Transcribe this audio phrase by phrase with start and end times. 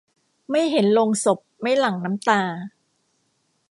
[0.49, 2.41] ไม่เห็นโลงศพ ไม่หลั่งน้ำตา